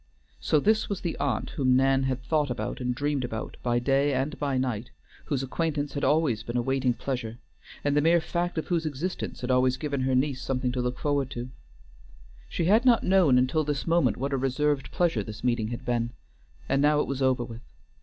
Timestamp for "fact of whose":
8.19-8.87